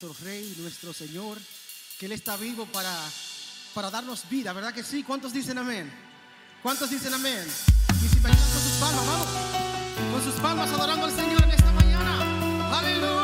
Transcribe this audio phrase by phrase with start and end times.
[0.00, 1.38] nuestro Rey, nuestro Señor,
[1.98, 2.94] que Él está vivo para,
[3.74, 5.02] para darnos vida, ¿verdad que sí?
[5.02, 5.92] ¿Cuántos dicen amén?
[6.62, 7.44] ¿Cuántos dicen amén?
[8.00, 9.26] Y si con sus palmas, vamos,
[10.12, 12.78] con sus palmas adorando al Señor en esta mañana.
[12.78, 13.17] Aleluya.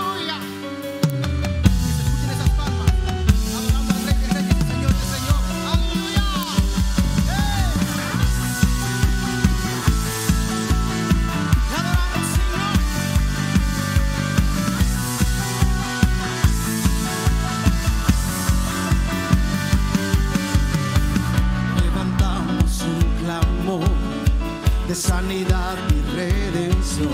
[25.34, 27.11] Sanidad y redención.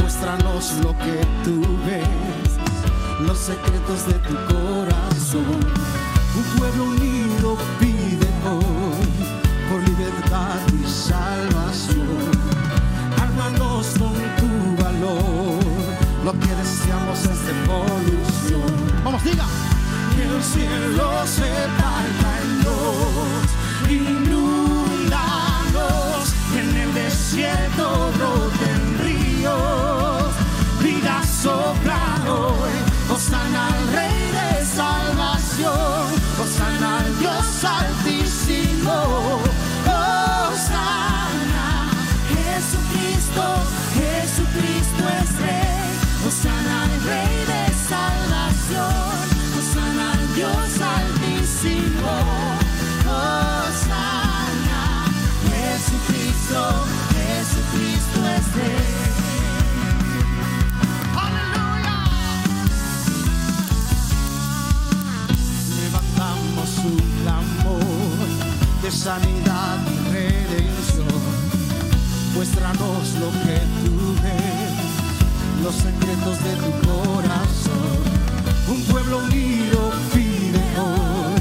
[0.00, 2.08] Muéstranos lo que tú ves,
[3.20, 5.60] los secretos de tu corazón.
[6.36, 9.06] Un pueblo unido pide hoy
[9.70, 12.32] por libertad y salvación.
[13.20, 15.62] Ármanos con tu valor,
[16.24, 18.72] lo que deseamos es revolución.
[19.04, 19.46] Vamos, diga.
[20.16, 24.28] Que el cielo se parta en dos, el
[27.30, 30.32] desierto broten ríos,
[30.82, 32.72] vida sopla hoy,
[33.14, 36.06] Osana al Rey de salvación,
[36.42, 39.42] Osana al Dios altísimo,
[40.48, 41.68] Osana,
[42.32, 43.44] Jesucristo,
[43.92, 45.90] Jesucristo es Rey,
[46.26, 49.20] Osana al Rey de salvación,
[49.58, 52.10] Osana al Dios altísimo,
[53.04, 54.82] Osana,
[55.50, 56.77] Jesucristo,
[68.98, 71.06] sanidad y redención.
[72.34, 77.98] Muéstranos lo que tú ves, los secretos de tu corazón.
[78.68, 81.40] Un pueblo unido pide hoy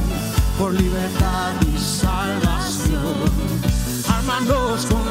[0.58, 3.32] por libertad y salvación.
[4.08, 5.07] Ármanos con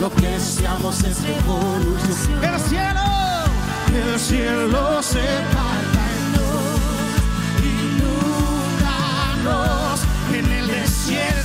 [0.00, 2.42] lo que deseamos es revolución.
[2.42, 3.00] El cielo.
[3.92, 5.20] El cielo se
[5.52, 6.80] parta en dos,
[9.42, 10.00] inundanos,
[10.32, 11.39] en el desierto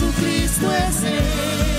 [0.00, 1.69] Jesucristo es Adoramos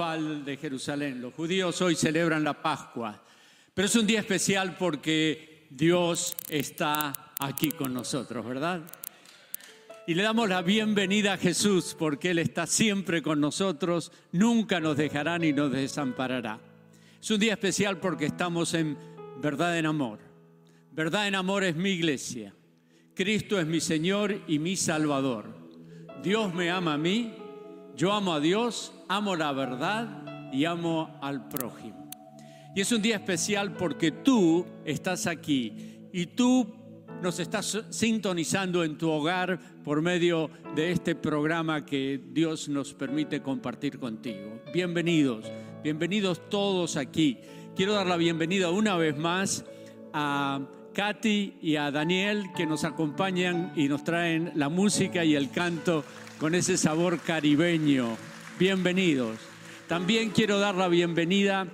[0.00, 1.20] de Jerusalén.
[1.20, 3.22] Los judíos hoy celebran la Pascua.
[3.74, 8.80] Pero es un día especial porque Dios está aquí con nosotros, ¿verdad?
[10.06, 14.96] Y le damos la bienvenida a Jesús porque Él está siempre con nosotros, nunca nos
[14.96, 16.58] dejará ni nos desamparará.
[17.20, 18.96] Es un día especial porque estamos en
[19.36, 20.18] verdad en amor.
[20.92, 22.54] Verdad en amor es mi iglesia.
[23.14, 25.44] Cristo es mi Señor y mi Salvador.
[26.22, 27.34] Dios me ama a mí,
[28.00, 32.08] yo amo a Dios, amo la verdad y amo al prójimo.
[32.74, 36.66] Y es un día especial porque tú estás aquí y tú
[37.20, 43.42] nos estás sintonizando en tu hogar por medio de este programa que Dios nos permite
[43.42, 44.62] compartir contigo.
[44.72, 45.44] Bienvenidos,
[45.82, 47.36] bienvenidos todos aquí.
[47.76, 49.66] Quiero dar la bienvenida una vez más
[50.14, 50.58] a
[50.94, 56.02] Katy y a Daniel que nos acompañan y nos traen la música y el canto
[56.40, 58.16] con ese sabor caribeño.
[58.58, 59.36] Bienvenidos.
[59.86, 61.66] También quiero dar la bienvenida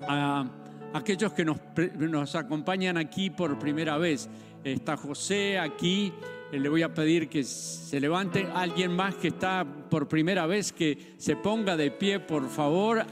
[0.00, 0.46] a
[0.94, 4.30] aquellos que nos, acompañan aquí por primera vez.
[4.64, 6.14] Está José aquí.
[6.50, 10.72] Eh, Le voy a pedir que se levante alguien más que está por primera vez,
[10.72, 13.04] que se ponga de pie, por favor.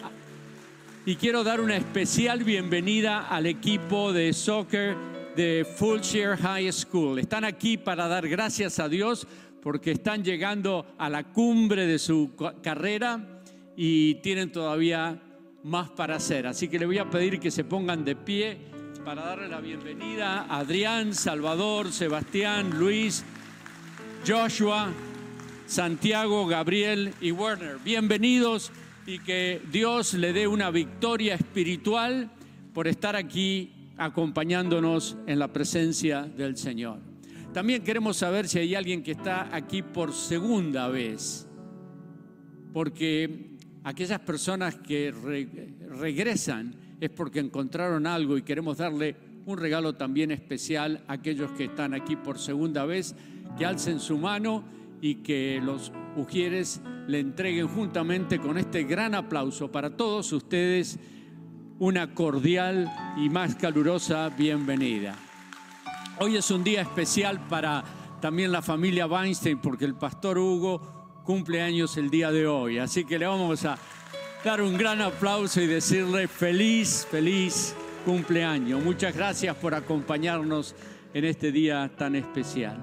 [1.04, 4.96] y quiero dar una especial bienvenida al equipo de soccer
[5.36, 7.18] de Fulshire High School.
[7.18, 9.26] Están aquí para dar gracias a Dios
[9.62, 13.42] porque están llegando a la cumbre de su ca- carrera
[13.76, 15.20] y tienen todavía
[15.62, 16.46] más para hacer.
[16.46, 18.58] Así que le voy a pedir que se pongan de pie
[19.04, 23.24] para darle la bienvenida a Adrián, Salvador, Sebastián, Luis,
[24.26, 24.90] Joshua,
[25.66, 27.78] Santiago, Gabriel y Werner.
[27.84, 28.70] Bienvenidos
[29.06, 32.30] y que Dios le dé una victoria espiritual
[32.74, 37.11] por estar aquí acompañándonos en la presencia del Señor.
[37.52, 41.46] También queremos saber si hay alguien que está aquí por segunda vez,
[42.72, 45.48] porque aquellas personas que re-
[45.90, 51.64] regresan es porque encontraron algo y queremos darle un regalo también especial a aquellos que
[51.64, 53.14] están aquí por segunda vez,
[53.58, 54.64] que alcen su mano
[55.02, 60.98] y que los ujieres le entreguen juntamente con este gran aplauso para todos ustedes
[61.80, 65.18] una cordial y más calurosa bienvenida.
[66.18, 67.82] Hoy es un día especial para
[68.20, 72.78] también la familia Weinstein porque el pastor Hugo cumple años el día de hoy.
[72.78, 73.78] Así que le vamos a
[74.44, 78.82] dar un gran aplauso y decirle feliz, feliz cumpleaños.
[78.82, 80.74] Muchas gracias por acompañarnos
[81.14, 82.76] en este día tan especial.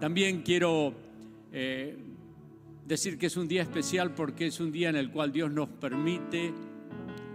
[0.00, 0.92] También quiero
[1.52, 1.96] eh,
[2.84, 5.68] decir que es un día especial porque es un día en el cual Dios nos
[5.68, 6.52] permite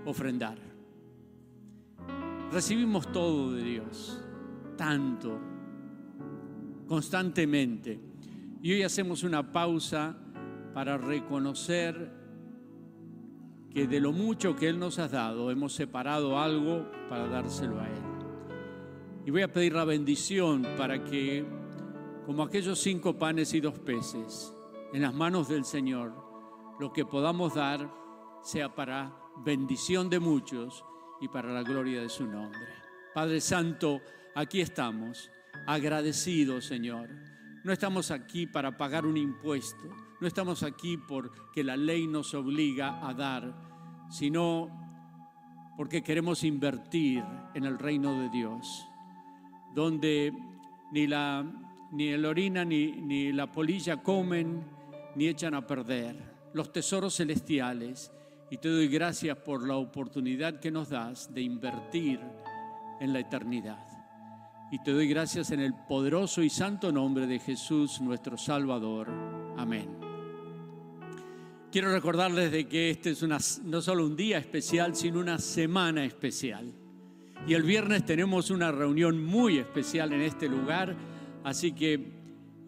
[0.05, 0.57] ofrendar.
[2.51, 4.24] Recibimos todo de Dios,
[4.75, 5.39] tanto,
[6.87, 7.99] constantemente.
[8.61, 10.17] Y hoy hacemos una pausa
[10.73, 12.11] para reconocer
[13.69, 17.87] que de lo mucho que Él nos ha dado, hemos separado algo para dárselo a
[17.87, 18.03] Él.
[19.25, 21.45] Y voy a pedir la bendición para que,
[22.25, 24.53] como aquellos cinco panes y dos peces,
[24.93, 26.13] en las manos del Señor,
[26.79, 27.91] lo que podamos dar
[28.41, 29.13] sea para
[29.43, 30.85] bendición de muchos
[31.19, 32.61] y para la gloria de su nombre.
[33.13, 33.99] Padre Santo,
[34.35, 35.31] aquí estamos,
[35.65, 37.09] agradecidos, Señor.
[37.63, 39.89] No estamos aquí para pagar un impuesto,
[40.21, 44.69] no estamos aquí porque la ley nos obliga a dar, sino
[45.75, 47.23] porque queremos invertir
[47.55, 48.85] en el reino de Dios,
[49.73, 50.31] donde
[50.91, 51.43] ni la
[51.91, 54.63] ni el orina ni, ni la polilla comen
[55.15, 58.11] ni echan a perder los tesoros celestiales.
[58.49, 62.19] Y te doy gracias por la oportunidad que nos das de invertir
[62.99, 63.84] en la eternidad.
[64.71, 69.09] Y te doy gracias en el poderoso y santo nombre de Jesús, nuestro Salvador.
[69.57, 69.87] Amén.
[71.71, 76.03] Quiero recordarles de que este es una, no solo un día especial, sino una semana
[76.03, 76.73] especial.
[77.47, 80.95] Y el viernes tenemos una reunión muy especial en este lugar,
[81.43, 82.13] así que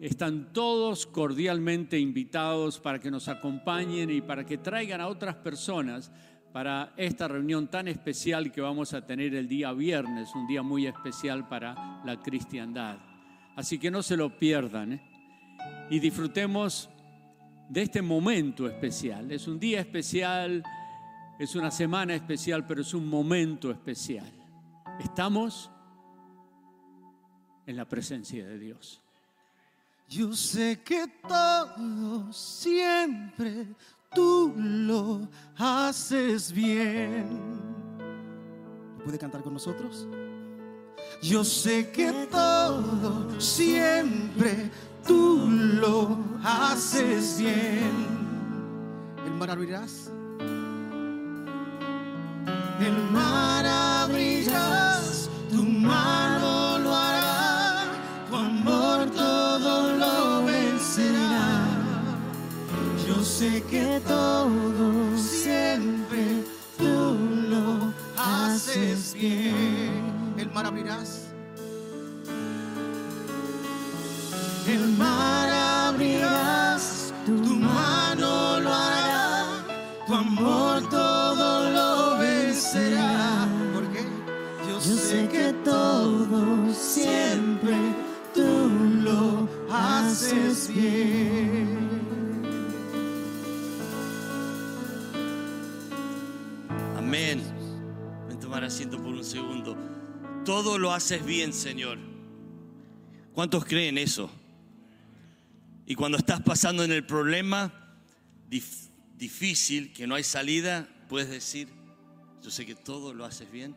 [0.00, 6.12] están todos cordialmente invitados para que nos acompañen y para que traigan a otras personas
[6.58, 10.88] para esta reunión tan especial que vamos a tener el día viernes, un día muy
[10.88, 12.98] especial para la cristiandad.
[13.54, 15.86] Así que no se lo pierdan ¿eh?
[15.88, 16.90] y disfrutemos
[17.68, 19.30] de este momento especial.
[19.30, 20.64] Es un día especial,
[21.38, 24.32] es una semana especial, pero es un momento especial.
[24.98, 25.70] Estamos
[27.66, 29.00] en la presencia de Dios.
[30.08, 33.68] Yo sé que todo siempre
[34.14, 37.26] tú lo haces bien.
[39.04, 40.06] ¿Puede cantar con nosotros?
[41.22, 44.70] Yo sé que todo siempre
[45.06, 48.06] tú lo haces bien.
[49.26, 50.10] El mar abrirás.
[52.80, 56.27] El mar abrirás, tu mano
[63.38, 66.42] sé que todo siempre
[66.76, 67.16] tú
[67.52, 70.34] lo haces bien.
[70.36, 71.10] El mar abrirás.
[74.66, 75.48] El mar
[75.86, 79.46] abrirás, tu mano lo hará,
[80.08, 83.46] tu amor todo lo vencerá.
[83.72, 84.02] Porque
[84.68, 87.76] yo, sé que todo siempre
[88.34, 88.50] tú
[89.06, 91.17] lo haces bien.
[100.44, 101.98] Todo lo haces bien, Señor.
[103.32, 104.30] ¿Cuántos creen eso?
[105.86, 107.72] Y cuando estás pasando en el problema
[108.50, 111.68] dif- difícil, que no hay salida, puedes decir,
[112.42, 113.74] yo sé que todo lo haces bien.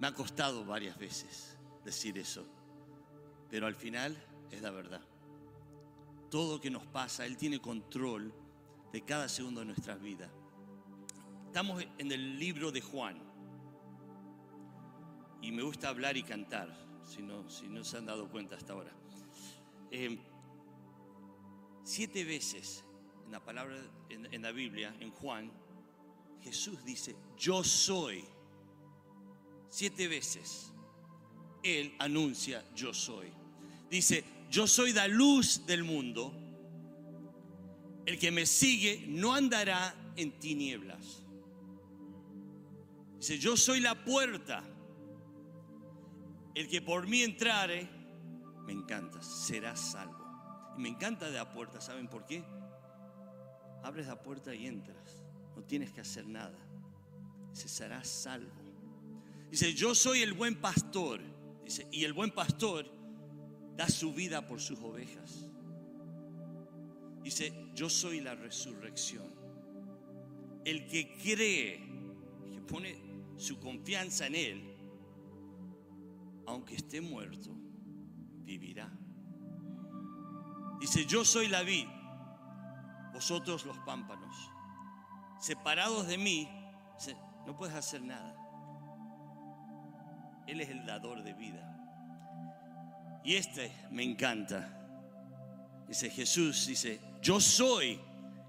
[0.00, 2.46] Me ha costado varias veces decir eso,
[3.50, 4.16] pero al final
[4.50, 5.00] es la verdad.
[6.30, 8.32] Todo que nos pasa, Él tiene control
[8.92, 10.30] de cada segundo de nuestras vidas.
[11.46, 13.16] Estamos en el libro de Juan.
[15.44, 16.74] Y me gusta hablar y cantar,
[17.06, 18.90] si no, si no se han dado cuenta hasta ahora.
[19.90, 20.18] Eh,
[21.82, 22.82] siete veces
[23.26, 23.76] en la palabra,
[24.08, 25.52] en, en la Biblia, en Juan,
[26.40, 28.24] Jesús dice, yo soy.
[29.68, 30.72] Siete veces.
[31.62, 33.28] Él anuncia, yo soy.
[33.90, 36.32] Dice, yo soy la luz del mundo.
[38.06, 41.22] El que me sigue no andará en tinieblas.
[43.18, 44.70] Dice, yo soy la puerta.
[46.54, 47.88] El que por mí entrare,
[48.64, 50.24] me encanta, será salvo.
[50.76, 52.44] Y me encanta de la puerta, ¿saben por qué?
[53.82, 55.24] Abres la puerta y entras.
[55.56, 56.58] No tienes que hacer nada.
[57.50, 58.52] Dice, serás salvo.
[59.50, 61.20] Dice, yo soy el buen pastor.
[61.64, 62.86] Dice, y el buen pastor
[63.76, 65.48] da su vida por sus ovejas.
[67.22, 69.24] Dice, yo soy la resurrección.
[70.64, 71.80] El que cree,
[72.52, 72.96] que pone
[73.36, 74.73] su confianza en Él,
[76.46, 77.50] aunque esté muerto,
[78.44, 78.90] vivirá.
[80.80, 81.86] Dice, yo soy la vid,
[83.12, 84.36] vosotros los pámpanos.
[85.40, 86.48] Separados de mí,
[87.46, 88.34] no puedes hacer nada.
[90.46, 91.70] Él es el dador de vida.
[93.24, 94.80] Y este me encanta.
[95.88, 98.00] Dice Jesús, dice, yo soy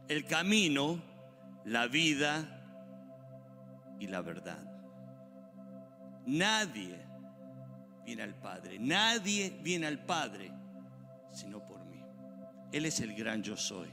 [0.07, 1.01] el camino,
[1.65, 2.51] la vida
[3.99, 4.63] y la verdad.
[6.25, 7.04] Nadie
[8.05, 10.51] viene al Padre, nadie viene al Padre
[11.35, 12.01] sino por mí.
[12.71, 13.89] Él es el gran yo soy.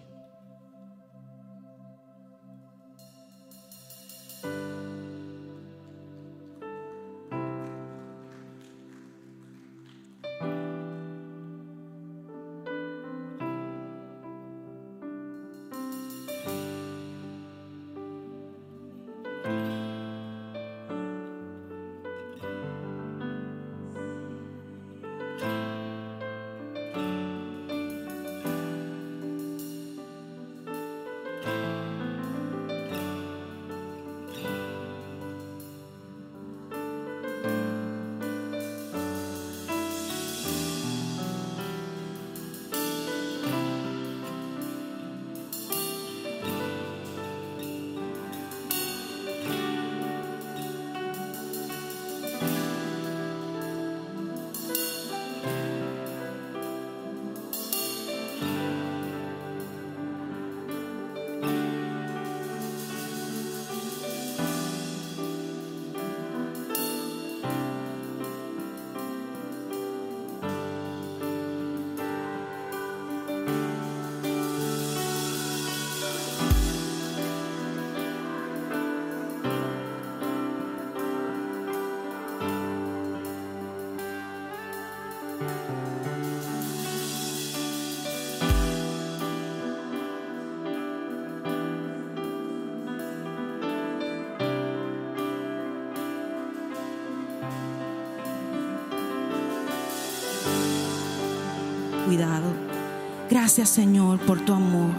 [103.31, 104.91] Gracias Señor por tu amor.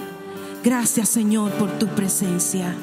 [0.63, 2.73] Gracias Señor por tu presencia.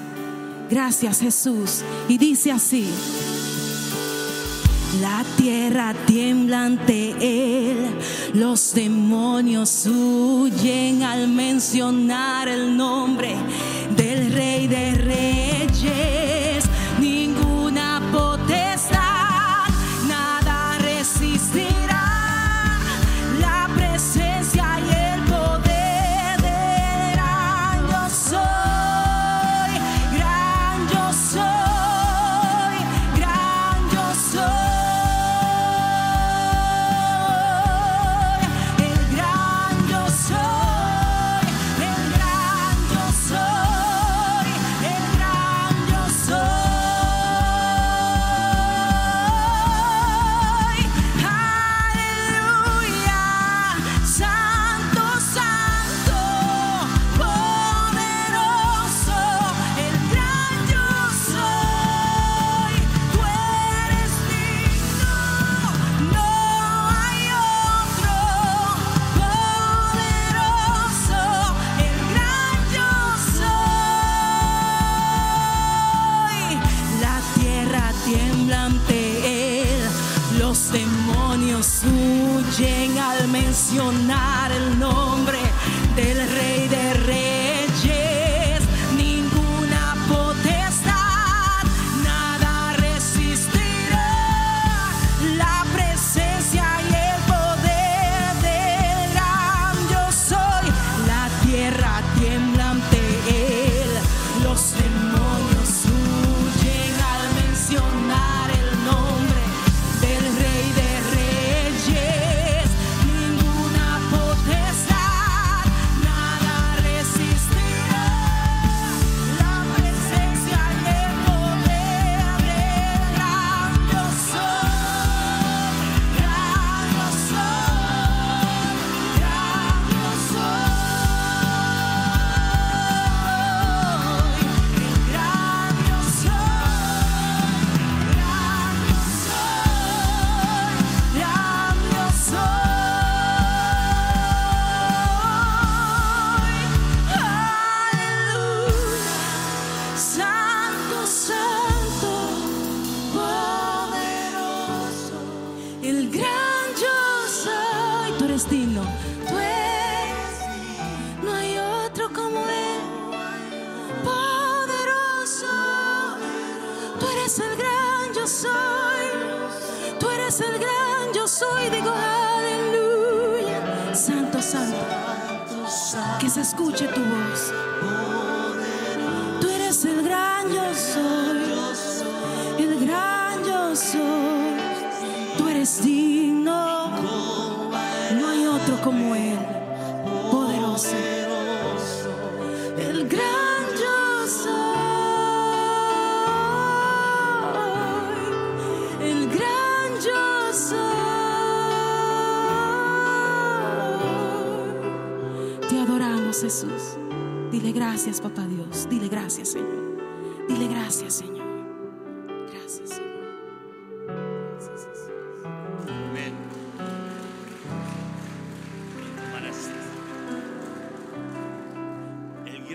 [0.70, 1.82] Gracias Jesús.
[2.08, 2.88] Y dice así.
[5.00, 7.90] La tierra tiembla ante él,
[8.34, 13.36] los demonios huyen al mencionar el nombre
[13.96, 16.19] del Rey de Reyes.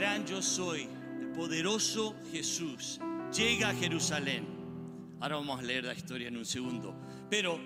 [0.06, 0.88] Gran yo soy,
[1.20, 3.00] el poderoso Jesús,
[3.36, 4.46] llega a Jerusalén.
[5.20, 6.96] Ahora vamos a leer la historia en un segundo.
[7.28, 7.60] Pero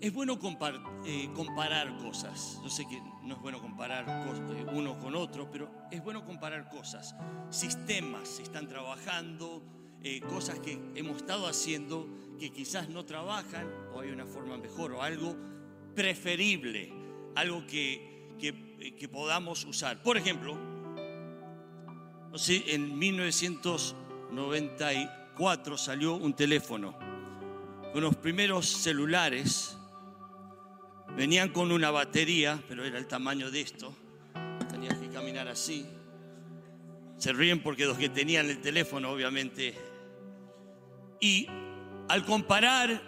[0.00, 2.58] es bueno compar- eh, comparar cosas.
[2.62, 6.70] Yo sé que no es bueno comparar eh, uno con otro, pero es bueno comparar
[6.70, 7.14] cosas.
[7.50, 9.62] Sistemas, si están trabajando,
[10.02, 14.92] eh, cosas que hemos estado haciendo que quizás no trabajan o hay una forma mejor
[14.92, 15.36] o algo
[15.94, 16.90] preferible,
[17.36, 20.02] algo que, que, eh, que podamos usar.
[20.02, 20.69] Por ejemplo,
[22.38, 27.10] sé, en 1994 salió un teléfono
[27.92, 29.76] con los primeros celulares.
[31.16, 33.92] Venían con una batería, pero era el tamaño de esto.
[34.70, 35.86] Tenías que caminar así.
[37.18, 39.74] Se ríen porque los que tenían el teléfono, obviamente.
[41.20, 41.48] Y
[42.08, 43.02] al comparar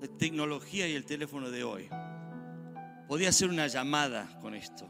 [0.00, 1.88] la tecnología y el teléfono de hoy,
[3.06, 4.86] podía hacer una llamada con esto.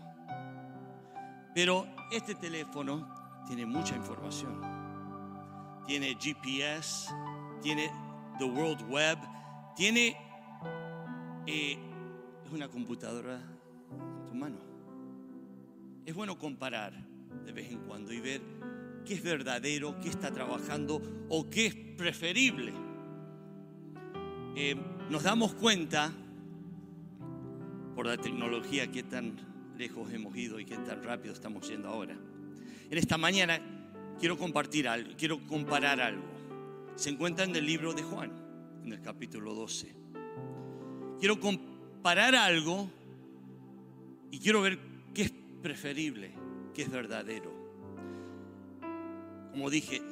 [1.59, 4.61] Pero este teléfono tiene mucha información.
[5.85, 7.13] Tiene GPS,
[7.61, 7.91] tiene
[8.39, 9.19] the World Web,
[9.75, 10.17] tiene
[11.49, 11.77] eh,
[12.53, 13.41] una computadora
[13.91, 14.59] en tu mano.
[16.07, 16.93] Es bueno comparar
[17.45, 18.41] de vez en cuando y ver
[19.05, 22.73] qué es verdadero, qué está trabajando o qué es preferible.
[24.55, 24.77] Eh,
[25.11, 26.13] nos damos cuenta
[27.97, 32.17] por la tecnología qué tan lejos hemos ido y qué tan rápido estamos yendo ahora.
[32.91, 33.61] En esta mañana
[34.19, 36.25] quiero compartir algo, quiero comparar algo.
[36.97, 38.33] Se encuentra en el libro de Juan,
[38.85, 39.95] en el capítulo 12.
[41.21, 42.91] Quiero comparar algo
[44.33, 44.81] y quiero ver
[45.15, 46.33] qué es preferible,
[46.75, 47.57] qué es verdadero.
[49.53, 50.03] Como dije,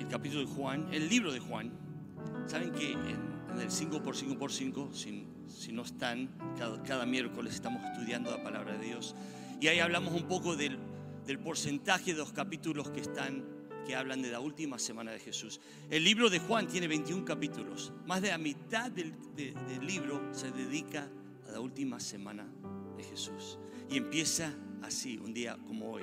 [0.00, 1.70] el capítulo de Juan, el libro de Juan,
[2.46, 3.00] saben que en,
[3.52, 6.30] en el 5x5x5, si, si no están,
[6.86, 9.14] cada, miércoles estamos estudiando la palabra de Dios
[9.60, 10.78] y ahí hablamos un poco del,
[11.42, 13.44] porcentaje de los capítulos que están
[13.86, 15.60] que hablan de la última semana de Jesús.
[15.90, 17.92] El libro de Juan tiene 21 capítulos.
[18.06, 21.06] Más de la mitad del, de- del libro se dedica
[21.46, 22.46] a la última semana
[22.96, 23.58] de Jesús.
[23.90, 26.02] Y empieza así, un día como hoy.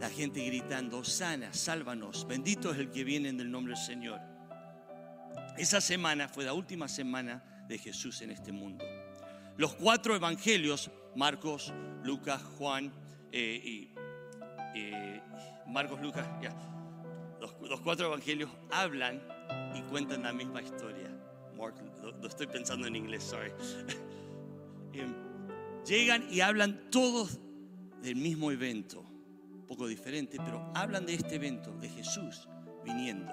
[0.00, 4.18] La gente gritando, sana, sálvanos, bendito es el que viene en el nombre del Señor.
[5.58, 8.84] Esa semana fue la última semana de Jesús en este mundo.
[9.56, 12.92] Los cuatro evangelios, Marcos, Lucas, Juan
[13.32, 13.94] eh, y
[14.74, 15.22] eh,
[15.66, 16.26] Marcos, Lucas.
[17.40, 19.22] Los, los cuatro evangelios hablan
[19.74, 21.08] y cuentan la misma historia.
[21.56, 23.52] Mark, lo, lo estoy pensando en inglés, sorry.
[24.92, 25.14] Em,
[25.86, 27.38] llegan y hablan todos
[28.02, 32.48] del mismo evento, un poco diferente, pero hablan de este evento, de Jesús
[32.84, 33.32] viniendo.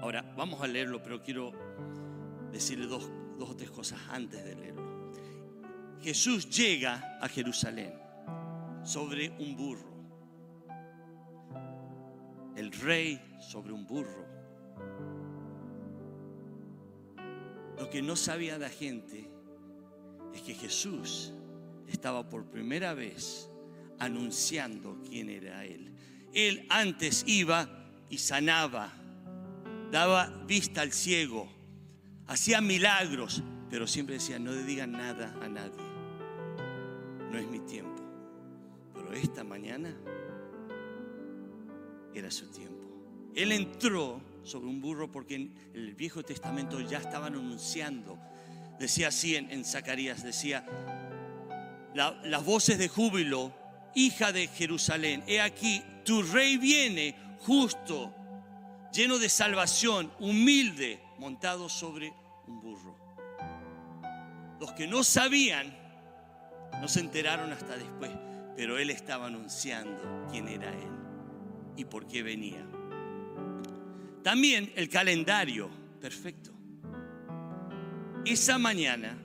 [0.00, 1.52] Ahora, vamos a leerlo, pero quiero
[2.54, 5.12] decirle dos, dos o tres cosas antes de leerlo.
[6.00, 7.92] Jesús llega a Jerusalén
[8.84, 9.92] sobre un burro.
[12.56, 14.24] El rey sobre un burro.
[17.76, 19.28] Lo que no sabía la gente
[20.32, 21.32] es que Jesús
[21.88, 23.50] estaba por primera vez
[23.98, 25.92] anunciando quién era Él.
[26.32, 27.68] Él antes iba
[28.10, 28.92] y sanaba,
[29.90, 31.48] daba vista al ciego,
[32.26, 35.82] hacía milagros, pero siempre decía, no le digan nada a nadie.
[37.30, 38.02] No es mi tiempo.
[38.94, 39.94] Pero esta mañana
[42.14, 42.74] era su tiempo.
[43.34, 48.18] Él entró sobre un burro porque en el Viejo Testamento ya estaban anunciando.
[48.78, 50.64] Decía así en, Zacarías, decía,
[51.94, 53.52] la- las voces de júbilo,
[53.94, 58.14] hija de Jerusalén, he aquí, tu rey viene justo,
[58.92, 62.12] lleno de salvación, humilde, montado sobre
[62.46, 62.96] un burro.
[64.60, 65.76] Los que no sabían,
[66.80, 68.10] no se enteraron hasta después,
[68.56, 70.90] pero él estaba anunciando quién era él
[71.76, 72.64] y por qué venía.
[74.22, 75.68] También el calendario,
[76.00, 76.50] perfecto.
[78.24, 79.18] Esa mañana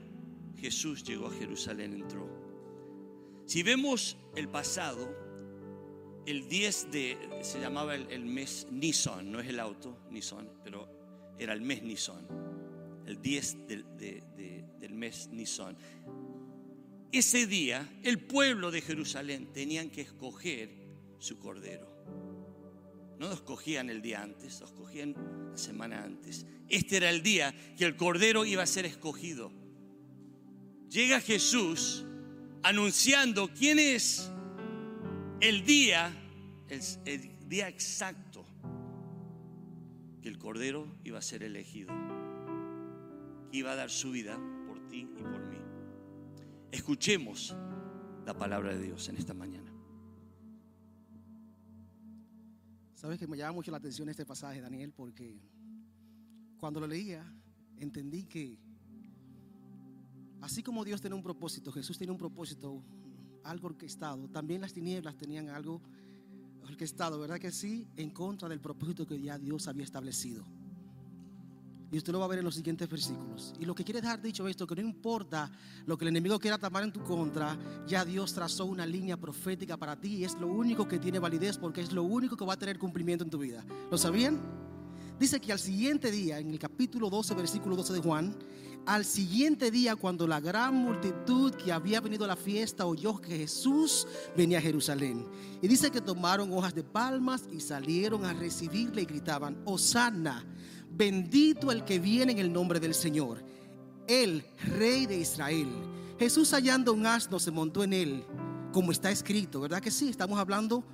[0.58, 2.28] Jesús llegó a Jerusalén, entró.
[3.46, 5.08] Si vemos el pasado,
[6.26, 10.99] el 10 de, se llamaba el, el mes Nisan, no es el auto Nisan, pero
[11.40, 12.26] era el mes Nisan,
[13.06, 15.76] el 10 del, de- de- del mes Nisan.
[17.12, 20.70] Ese día el pueblo de Jerusalén tenían que escoger
[21.18, 21.88] su cordero.
[23.18, 25.14] No lo escogían el día antes, lo escogían
[25.50, 26.46] la semana antes.
[26.68, 29.50] Este era el día que el cordero iba a ser escogido.
[30.88, 32.04] Llega Jesús
[32.62, 34.30] anunciando quién es
[35.40, 36.12] el día,
[36.68, 38.29] el, el día exacto
[40.20, 41.92] que el cordero iba a ser elegido,
[43.50, 45.58] que iba a dar su vida por ti y por mí.
[46.70, 47.56] Escuchemos
[48.26, 49.72] la palabra de Dios en esta mañana.
[52.94, 55.40] Sabes que me llama mucho la atención este pasaje, Daniel, porque
[56.58, 57.24] cuando lo leía,
[57.78, 58.58] entendí que
[60.42, 62.84] así como Dios tiene un propósito, Jesús tiene un propósito,
[63.42, 65.80] algo orquestado, también las tinieblas tenían algo
[66.64, 67.86] orquestado, ¿verdad que sí?
[67.96, 70.44] En contra del propósito que ya Dios había establecido.
[71.92, 73.52] Y usted lo va a ver en los siguientes versículos.
[73.58, 75.50] Y lo que quiere dejar dicho esto, que no importa
[75.86, 79.76] lo que el enemigo quiera tomar en tu contra, ya Dios trazó una línea profética
[79.76, 82.52] para ti y es lo único que tiene validez porque es lo único que va
[82.52, 83.64] a tener cumplimiento en tu vida.
[83.90, 84.40] ¿Lo sabían?
[85.18, 88.36] Dice que al siguiente día, en el capítulo 12, versículo 12 de Juan,
[88.86, 93.38] al siguiente día cuando la gran multitud que había venido a la fiesta oyó que
[93.38, 95.26] Jesús venía a Jerusalén.
[95.62, 100.44] Y dice que tomaron hojas de palmas y salieron a recibirle y gritaban, Hosanna,
[100.90, 103.44] bendito el que viene en el nombre del Señor,
[104.06, 105.68] el rey de Israel.
[106.18, 108.24] Jesús hallando un asno se montó en él,
[108.72, 110.08] como está escrito, ¿verdad que sí?
[110.08, 110.84] Estamos hablando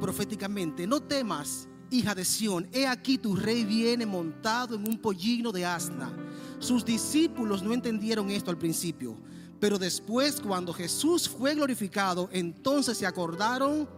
[0.00, 5.52] proféticamente, no temas, hija de Sión, he aquí tu rey viene montado en un pollino
[5.52, 6.12] de asna.
[6.58, 9.16] Sus discípulos no entendieron esto al principio,
[9.58, 13.88] pero después cuando Jesús fue glorificado, entonces se acordaron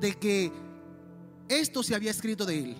[0.00, 0.52] de que
[1.48, 2.76] esto se había escrito de él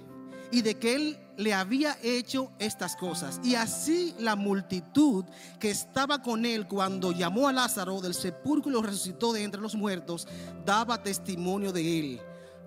[0.52, 3.40] y de que él le había hecho estas cosas.
[3.42, 5.24] Y así la multitud
[5.58, 9.60] que estaba con él cuando llamó a Lázaro del sepulcro y lo resucitó de entre
[9.60, 10.26] los muertos,
[10.64, 12.20] daba testimonio de él.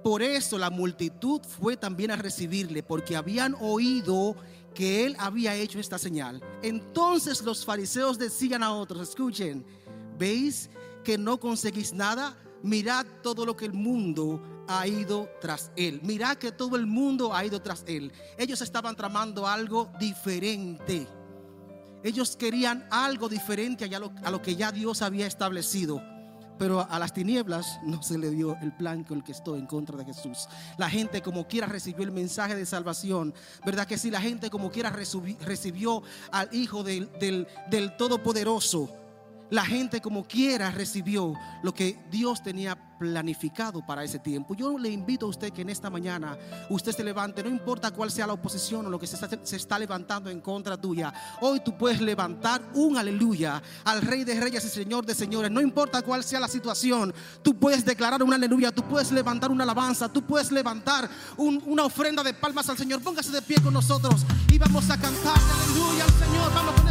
[0.04, 4.36] Por eso la multitud fue también a recibirle, porque habían oído
[4.74, 6.42] que él había hecho esta señal.
[6.62, 9.66] Entonces los fariseos decían a otros, escuchen,
[10.18, 10.70] ¿veis
[11.04, 12.38] que no conseguís nada?
[12.63, 16.02] Mirad todo lo que el mundo ha ido tras él.
[16.04, 18.12] Mirad que todo el mundo ha ido tras él.
[18.38, 21.08] Ellos estaban tramando algo diferente.
[22.04, 26.02] Ellos querían algo diferente a lo, a lo que ya Dios había establecido.
[26.58, 29.66] Pero a las tinieblas no se le dio el plan con el que estoy en
[29.66, 30.48] contra de Jesús.
[30.78, 33.34] La gente como quiera recibió el mensaje de salvación.
[33.66, 34.12] ¿Verdad que sí?
[34.12, 38.89] La gente como quiera recibi- recibió al Hijo del, del, del Todopoderoso.
[39.54, 44.56] La gente como quiera recibió lo que Dios tenía planificado para ese tiempo.
[44.56, 46.36] Yo le invito a usted que en esta mañana
[46.72, 50.32] usted se levante, no importa cuál sea la oposición o lo que se está, levantando
[50.32, 51.13] en contra tuya.
[51.42, 55.52] Hoy tú puedes levantar un aleluya al Rey de Reyes y Señor de Señores.
[55.52, 57.13] No importa cuál sea la situación,
[57.44, 61.84] tú puedes declarar un aleluya, tú puedes levantar una alabanza, tú puedes levantar un- una
[61.84, 63.04] ofrenda de palmas al Señor.
[63.04, 66.54] Póngase de pie con nosotros y vamos a cantar aleluya al Señor.
[66.56, 66.83] Vamos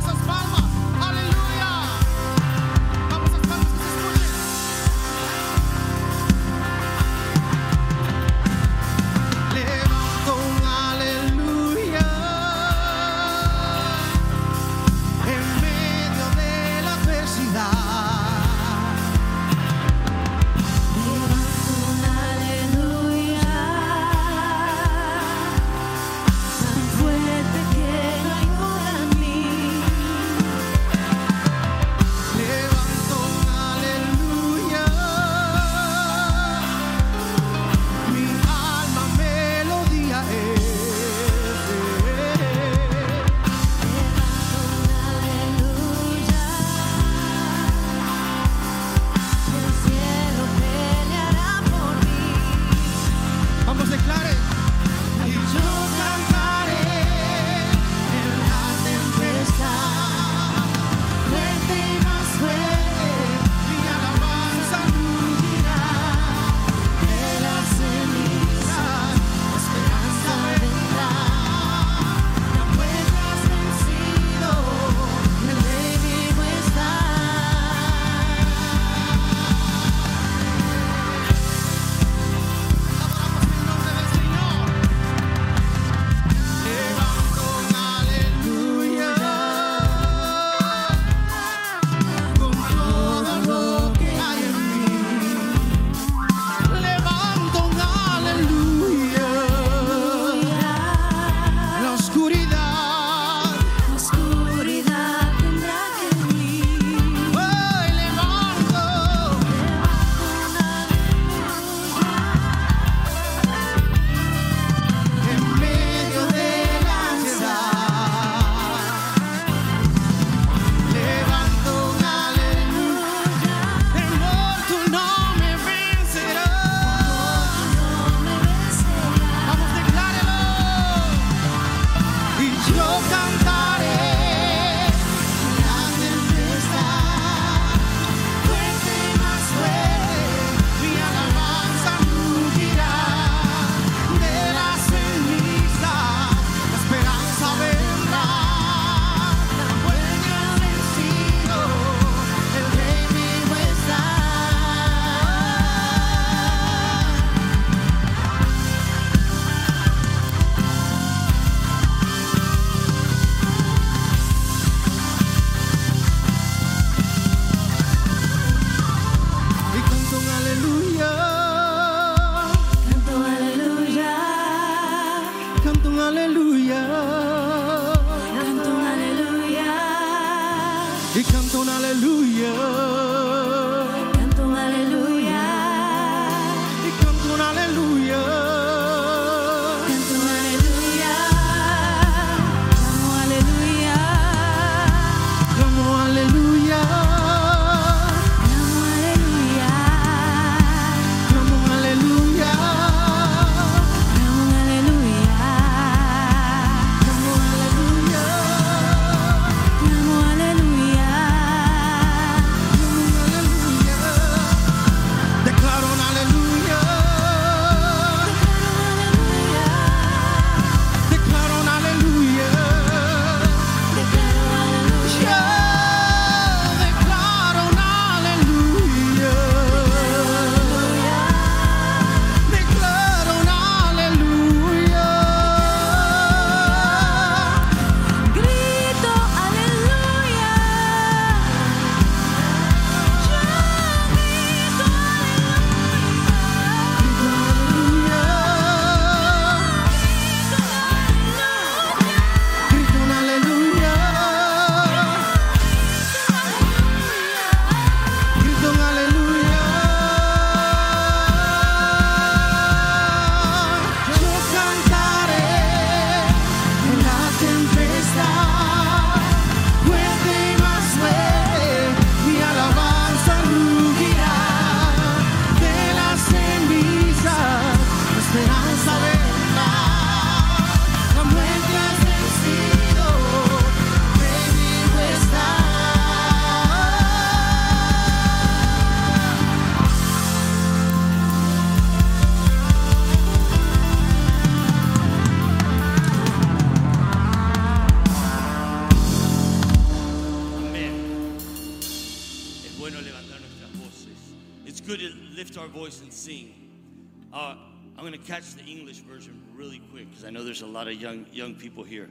[310.93, 312.09] of young young people here.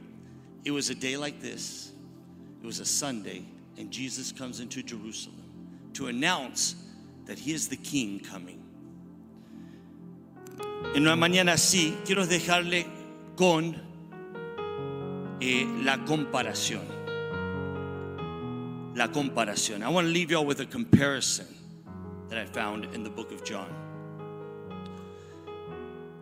[0.64, 1.92] It was a day like this.
[2.62, 3.44] It was a Sunday,
[3.78, 5.42] and Jesus comes into Jerusalem
[5.94, 6.76] to announce
[7.26, 8.58] that He is the King coming.
[10.94, 12.84] En una mañana así, quiero dejarle
[13.36, 13.74] con
[15.40, 17.02] eh, la comparación.
[18.94, 19.82] la comparación.
[19.82, 21.46] I want to leave y'all with a comparison
[22.28, 23.72] that I found in the book of John.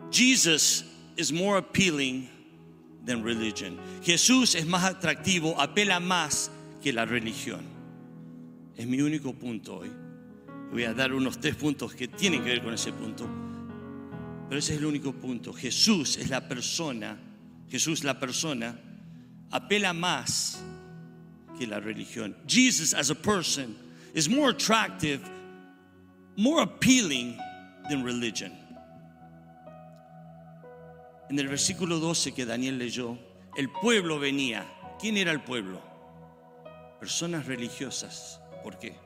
[0.09, 0.83] Jesus
[1.17, 2.29] is more appealing
[3.05, 3.77] than religion.
[4.03, 7.61] Jesús es más atractivo, apela más que la religión.
[8.75, 9.91] Es mi único punto hoy.
[10.71, 13.27] Voy a dar unos tres puntos que tienen que ver con ese punto.
[14.47, 15.53] Pero ese es el único punto.
[15.53, 17.17] Jesús es la persona,
[17.69, 18.79] Jesús la persona,
[19.49, 20.63] apela más
[21.57, 22.35] que la religión.
[22.47, 23.75] Jesus as a person
[24.13, 25.21] is more attractive,
[26.37, 27.37] more appealing
[27.89, 28.60] than religion.
[31.31, 33.17] En el versículo 12 que Daniel leyó,
[33.55, 34.67] el pueblo venía.
[34.99, 35.81] ¿Quién era el pueblo?
[36.99, 38.41] Personas religiosas.
[38.61, 38.97] ¿Por qué?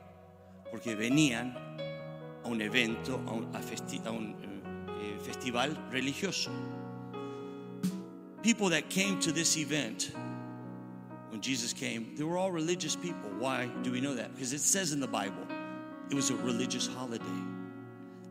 [0.72, 1.56] Porque venían
[2.42, 4.34] a un evento, a un, un,
[5.00, 6.50] eh, festival religioso.
[8.42, 10.10] People that came to this event
[11.30, 13.30] when Jesus came, they were all religious people.
[13.38, 14.34] Why do we know that?
[14.34, 15.46] Because it says in the Bible,
[16.10, 17.24] it was a religious holiday.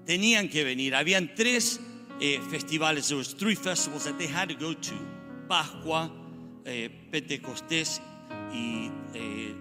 [0.05, 0.91] Tenían que venir.
[0.91, 1.79] Habían tres
[2.22, 3.09] eh, festivales.
[3.09, 4.93] There was three festivals that they had to go to:
[5.49, 6.11] Pascua,
[6.66, 7.99] eh, Pentecostés,
[8.51, 9.53] y eh,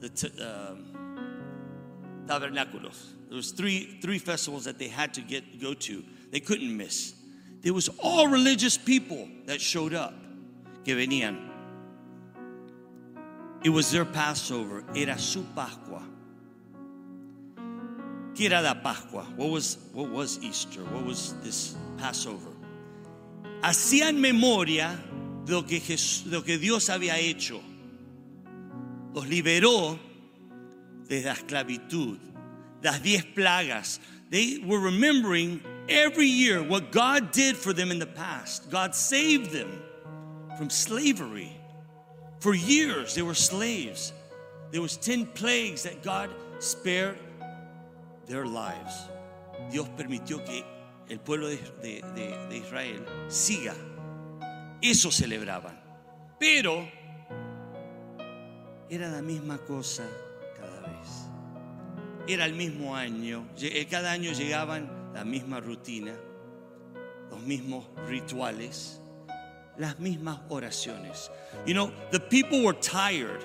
[0.00, 3.14] the t- um, Tabernáculos.
[3.28, 6.04] There was three three festivals that they had to get go to.
[6.30, 7.14] They couldn't miss.
[7.62, 10.14] There was all religious people that showed up,
[10.84, 11.48] que venían.
[13.64, 14.82] It was their Passover.
[14.94, 16.02] Era su Pascua.
[18.34, 19.24] ¿Qué era la Pascua?
[19.36, 20.80] What was, what was Easter?
[20.84, 22.50] What was this Passover?
[23.62, 24.98] Hacían memoria
[25.44, 27.60] de lo que, Jes- de lo que Dios había hecho.
[29.14, 29.98] Los liberó
[31.08, 32.18] de la esclavitud,
[32.82, 33.98] las diez plagas.
[34.30, 38.70] They were remembering every year what God did for them in the past.
[38.70, 39.82] God saved them
[40.56, 41.52] from slavery.
[42.40, 44.12] For years they were slaves.
[44.70, 46.30] There was 10 plagues that God
[46.60, 47.18] spared
[48.26, 49.08] their lives.
[49.70, 50.64] Dios permitió que
[51.08, 52.02] el pueblo de, de-
[52.48, 53.74] de- Israel siga.
[54.80, 55.80] Eso celebraban.
[56.38, 56.86] Pero
[58.88, 60.04] era la misma cosa
[60.58, 61.28] cada vez.
[62.26, 63.46] Era el mismo año.
[63.60, 66.14] Eh, Cada año llegaban la misma rutina,
[67.30, 69.00] los mismos rituales,
[69.78, 71.30] las mismas oraciones.
[71.66, 73.40] You know, the people were tired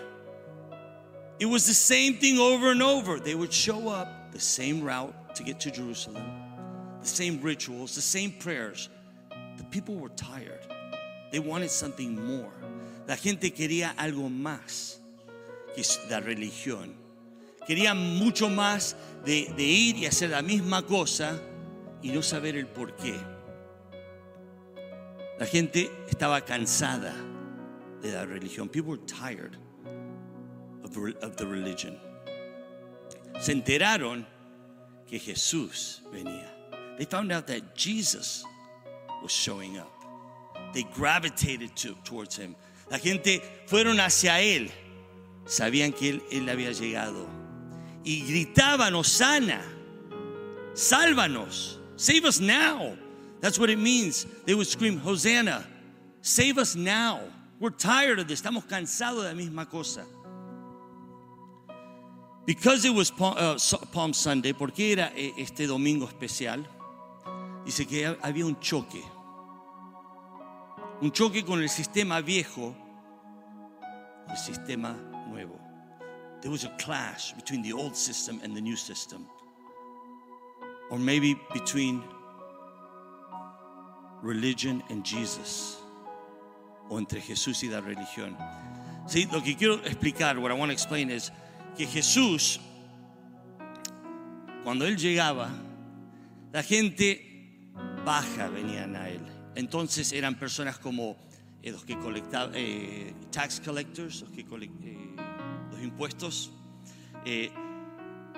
[1.39, 3.19] It was the same thing over and over.
[3.19, 4.07] They would show up
[4.37, 6.23] the same route to get to Jerusalem,
[7.01, 8.87] the same rituals, the same prayers.
[9.57, 10.59] The people were tired.
[11.31, 12.53] They wanted something more.
[13.07, 14.99] La gente quería algo más
[15.75, 16.93] que la religión.
[17.67, 18.93] Querían mucho más
[19.25, 21.41] de, de ir y hacer la misma cosa
[22.03, 23.19] y no saber el por qué.
[25.39, 27.15] La gente estaba cansada
[28.03, 28.69] de la religión.
[28.69, 29.57] People were tired
[30.83, 31.97] of, of the religion.
[33.39, 34.25] Se enteraron
[35.07, 36.49] que Jesús venía.
[36.97, 38.43] They found out that Jesus
[39.21, 39.91] was showing up.
[40.73, 42.55] They gravitated to, towards him.
[42.89, 44.71] La gente fueron hacia él.
[45.45, 47.27] Sabían que él, había llegado.
[48.03, 49.61] Y gritaban, Osana,
[50.73, 52.97] sálvanos, save us now.
[53.39, 54.25] That's what it means.
[54.45, 55.65] They would scream, Hosanna,
[56.21, 57.21] save us now.
[57.59, 58.41] We're tired of this.
[58.41, 60.05] Estamos cansados de la misma cosa.
[62.47, 63.57] Because it was Palm, uh,
[63.91, 66.65] Palm Sunday, porque era eh, este domingo especial,
[67.65, 69.03] dice que ha- había un choque.
[71.01, 72.73] Un choque con el sistema viejo
[74.29, 74.93] el sistema
[75.29, 75.59] nuevo.
[76.41, 79.25] There was a clash between the old system and the new system.
[80.89, 82.01] Or maybe between
[84.21, 85.77] religion and Jesus.
[86.89, 88.37] O entre Jesús y la religión.
[89.05, 91.29] Sí, lo que quiero explicar, what I want to explain is
[91.77, 92.59] que Jesús,
[94.63, 95.49] cuando él llegaba,
[96.51, 97.71] la gente
[98.03, 99.21] baja venían a él.
[99.55, 101.17] Entonces eran personas como
[101.61, 105.15] eh, los que colectaban, eh, tax collectors, los que colec- eh,
[105.71, 106.51] los impuestos,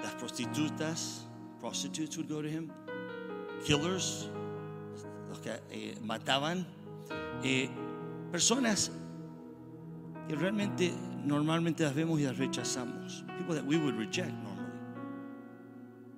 [0.02, 1.28] las prostitutas,
[1.60, 2.18] prostitutes
[3.66, 4.30] killers,
[5.30, 6.66] los que mataban,
[8.32, 8.92] personas
[10.28, 10.94] que realmente
[11.26, 13.24] normalmente las vemos y las rechazamos.
[13.38, 14.72] People that we would reject normally.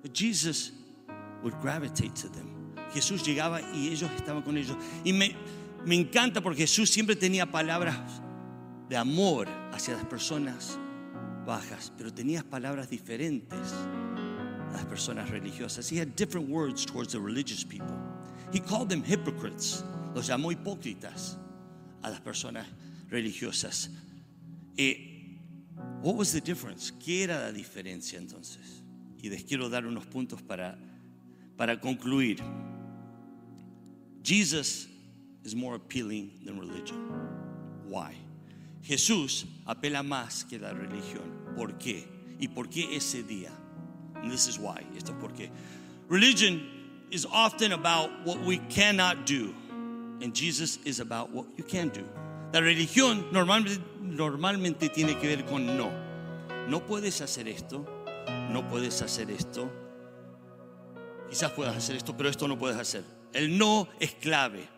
[0.02, 0.72] But Jesus
[1.42, 2.74] would gravitate to them.
[2.92, 4.76] Jesús llegaba y ellos estaban con ellos.
[5.04, 5.34] Y me,
[5.84, 7.98] me encanta porque Jesús siempre tenía palabras
[8.88, 10.78] de amor hacia las personas
[11.46, 13.72] bajas, pero tenía palabras diferentes
[14.70, 15.90] a las personas religiosas.
[15.90, 17.96] He had different words towards the religious people.
[18.52, 19.84] He called them hypocrites.
[20.14, 21.38] Los llamó hipócritas
[22.02, 22.66] a las personas
[23.10, 23.88] religiosas.
[24.76, 26.92] What was the difference?
[26.98, 28.82] ¿Qué era la diferencia entonces?
[29.22, 30.76] Y les quiero dar unos puntos para,
[31.56, 32.40] para concluir.
[34.22, 34.88] Jesus
[35.44, 36.98] is more appealing than religion.
[37.86, 38.14] Why?
[38.82, 41.54] Jesús apela más que la religión.
[41.56, 42.06] ¿Por qué?
[42.40, 43.50] ¿Y por qué ese día?
[44.16, 44.84] And this is why.
[44.96, 45.50] Esto es por qué.
[46.08, 46.60] Religion
[47.10, 49.54] is often about what we cannot do.
[50.20, 52.04] And Jesus is about what you can do.
[52.52, 53.80] La religión normalmente,
[54.12, 55.90] normalmente tiene que ver con no.
[56.68, 57.84] No puedes hacer esto.
[58.50, 59.70] No puedes hacer esto.
[61.28, 63.04] Quizás puedas hacer esto, pero esto no puedes hacer.
[63.32, 64.68] El no es clave.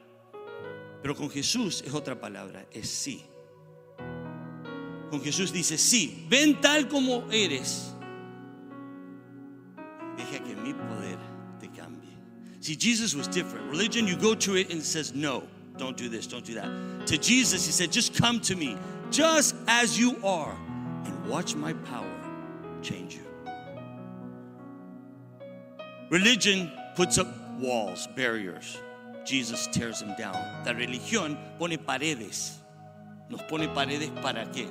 [1.02, 3.22] Pero con Jesús es otra palabra, es sí.
[5.10, 7.92] Con Jesús dice, sí, ven tal como eres.
[10.16, 11.18] Deja que mi poder
[11.60, 12.16] te cambie.
[12.60, 13.70] See, Jesus was different.
[13.70, 15.42] Religion, you go to it and says, no,
[15.76, 17.06] don't do this, don't do that.
[17.06, 18.76] To Jesus, he said, just come to me,
[19.14, 20.56] just as you are,
[21.04, 22.20] and watch my power
[22.82, 23.22] change you.
[26.10, 27.28] Religion puts up
[27.60, 28.76] walls, barriers.
[29.24, 30.34] Jesus tears them down.
[30.66, 32.58] La religión pone paredes.
[33.30, 34.68] Nos pone paredes para qué?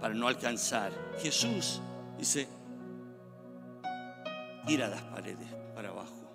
[0.00, 0.92] Para no alcanzar.
[1.18, 1.80] Jesús
[2.16, 2.46] dice,
[4.68, 6.30] ir a las paredes para abajo.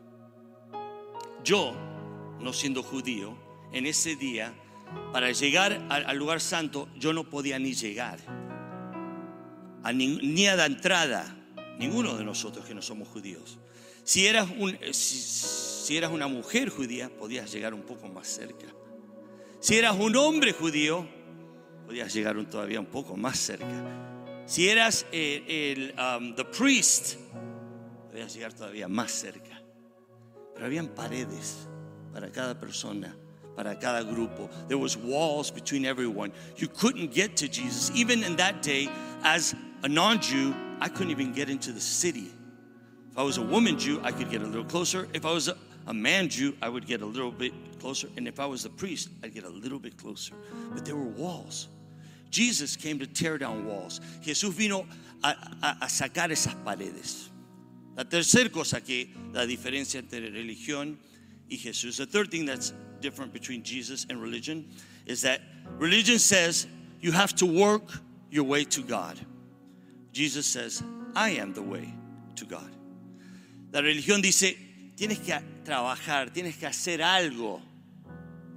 [1.43, 1.73] Yo,
[2.39, 3.37] no siendo judío,
[3.71, 4.53] en ese día,
[5.11, 8.19] para llegar al, lugar santo, yo no podía ni llegar.
[9.83, 11.35] A ni a la entrada,
[11.79, 13.57] ninguno de nosotros que no somos judíos.
[14.07, 18.67] Si eras, un, eh, si, eras una mujer judía, podías llegar un poco más cerca.
[19.59, 21.05] Si eras un hombre judío,
[21.85, 23.65] podías llegar un- todavía un poco más cerca.
[24.45, 27.15] Si eras eh, el, um, the priest,
[28.09, 29.61] podías llegar todavía más cerca.
[30.53, 31.67] Pero habían paredes
[32.13, 33.13] para cada persona,
[33.57, 34.49] para cada grupo.
[34.69, 36.31] There was walls between everyone.
[36.55, 37.91] You couldn't get to Jesus.
[37.95, 38.87] Even in that day,
[39.23, 39.53] as
[39.83, 42.31] a non-Jew, I couldn't even get into the city.
[43.11, 45.07] If I was a woman Jew, I could get a little closer.
[45.13, 48.07] If I was a, a man Jew, I would get a little bit closer.
[48.15, 50.35] And if I was a priest, I'd get a little bit closer.
[50.73, 51.67] But there were walls.
[52.29, 54.01] Jesus came to tear down walls.
[54.21, 54.85] Jesús vino
[55.23, 55.29] a,
[55.63, 57.29] a- a sacar esas paredes.
[57.95, 60.97] La tercera cosa que la diferencia entre religión
[61.49, 61.97] y Jesús.
[61.97, 62.71] The third thing that's
[63.07, 64.65] different between Jesus and religion
[65.05, 65.39] is that
[65.79, 66.67] religion says
[66.99, 69.17] you have to work your way to God.
[70.11, 70.83] Jesus says,
[71.15, 71.93] I am the way
[72.35, 72.69] to God.
[73.71, 74.57] La religión dice,
[74.97, 75.33] tienes que
[75.63, 77.61] trabajar, tienes que hacer algo.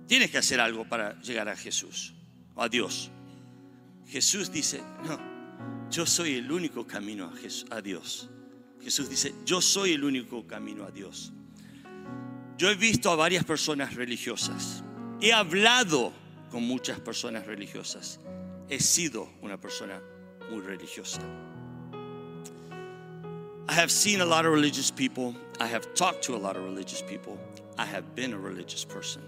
[0.09, 2.13] Tienes que hacer algo para llegar a Jesús,
[2.57, 3.09] o a Dios.
[4.09, 5.21] Jesús dice, no,
[5.89, 8.29] yo soy el único camino a, Jes- a Dios.
[8.83, 11.33] Jesús dice, yo soy el único camino a Dios.
[12.61, 14.83] Yo he visto a varias personas religiosas.
[15.19, 16.13] He hablado
[16.51, 18.19] con muchas personas religiosas.
[18.69, 19.99] He sido una persona
[20.51, 21.23] muy religiosa.
[23.67, 25.35] I have seen a lot of religious people.
[25.59, 27.39] I have talked to a lot of religious people.
[27.79, 29.23] I have been a religious person.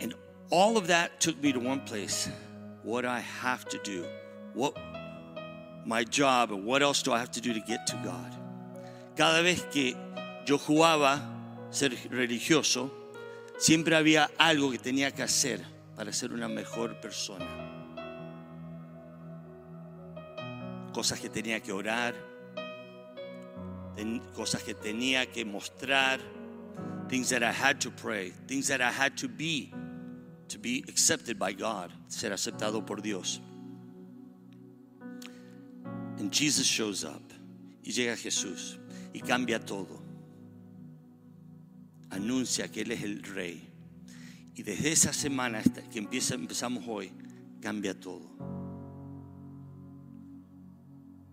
[0.00, 0.14] And
[0.50, 2.28] all of that took me to one place.
[2.82, 4.04] What I have to do,
[4.52, 4.76] what
[5.84, 8.34] my job, and what else do I have to do to get to God?
[9.16, 9.94] Cada vez que
[10.46, 11.20] yo jugaba
[11.70, 13.10] ser religioso,
[13.58, 15.60] siempre había algo que tenía que hacer
[15.96, 17.46] para ser una mejor persona.
[20.92, 22.14] Cosas que tenía que orar,
[24.34, 26.20] cosas que tenía que mostrar,
[27.08, 29.72] things that I had to pray, things that I had to be,
[30.48, 33.40] to be accepted by God, ser aceptado por Dios.
[36.18, 37.32] And Jesus shows up
[37.82, 38.78] y llega Jesús
[39.12, 40.05] y cambia todo.
[42.10, 43.68] Anuncia que Él es el rey.
[44.54, 47.12] Y desde esa semana hasta que empieza, empezamos hoy,
[47.60, 48.30] cambia todo.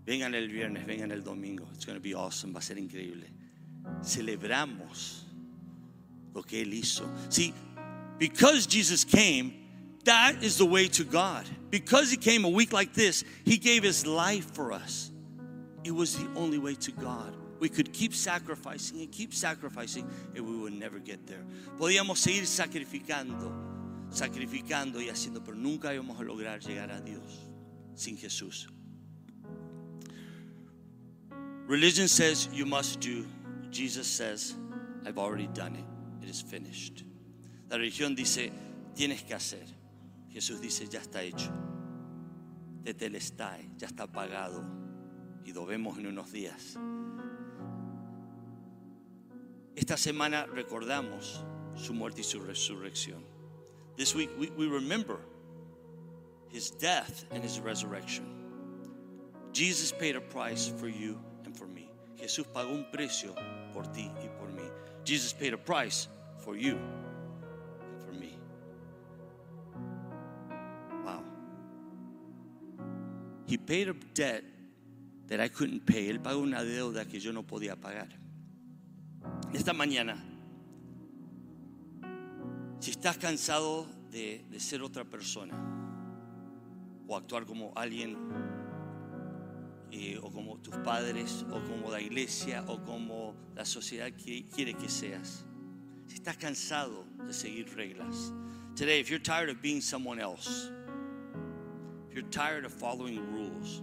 [0.04, 1.66] Vengan el viernes, vengan el domingo.
[1.74, 3.26] It's going to be awesome, va a ser increíble.
[4.02, 5.24] Celebramos
[6.34, 7.08] lo que Él hizo.
[7.30, 7.54] See,
[8.18, 9.54] because Jesus came,
[10.04, 11.44] that is the way to God.
[11.70, 15.10] Because He came a week like this, He gave His life for us.
[15.82, 17.34] It was the only way to God.
[17.64, 20.06] We could keep sacrificing and keep sacrificing,
[20.36, 21.42] and we would never get there.
[21.78, 23.50] Podíamos seguir sacrificando,
[24.10, 27.48] sacrificando y haciendo, pero nunca íbamos a lograr llegar a Dios
[27.94, 28.66] sin Jesús.
[31.66, 33.24] Religion says you must do.
[33.70, 34.54] Jesus says,
[35.06, 35.86] I've already done it.
[36.22, 37.02] It is finished.
[37.70, 38.52] La religión dice,
[38.94, 39.64] tienes que hacer.
[40.30, 41.50] Jesús dice, ya está hecho.
[42.84, 44.62] Tetelestai, ya está pagado.
[45.46, 46.76] Y lo vemos en unos días.
[49.76, 51.44] Esta semana recordamos
[51.76, 53.24] su muerte y su resurrección.
[53.96, 55.18] This week we, we remember
[56.48, 58.24] his death and his resurrection.
[59.52, 61.90] Jesus paid a price for you and for me.
[62.16, 63.34] Jesús pagó un precio
[63.72, 64.68] por ti y por mí.
[65.04, 66.08] Jesus paid a price
[66.38, 68.38] for you and for me.
[71.04, 71.22] Wow.
[73.46, 74.44] He paid a debt
[75.26, 76.08] that I couldn't pay.
[76.08, 78.08] Él pagó una deuda que yo no podía pagar.
[79.54, 80.16] Esta mañana,
[82.80, 85.54] si estás cansado de, de ser otra persona
[87.06, 88.18] o actuar como alguien
[89.92, 94.74] eh, o como tus padres o como la iglesia o como la sociedad que quiere
[94.74, 95.46] que seas,
[96.08, 98.32] si estás cansado de seguir reglas,
[98.74, 100.68] today if you're tired of being someone else,
[102.08, 103.82] if you're tired of following rules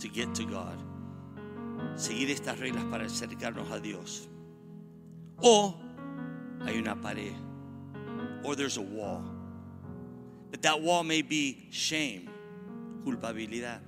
[0.00, 0.76] to get to God,
[1.94, 4.28] seguir estas reglas para acercarnos a Dios,
[5.40, 5.74] o
[6.64, 7.34] hay una pared,
[8.44, 9.22] or there's a wall.
[10.50, 12.28] But that wall may be shame,
[13.04, 13.80] culpabilidad,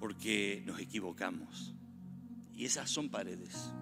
[0.00, 1.74] porque nos equivocamos.
[2.52, 3.72] Y esas son paredes.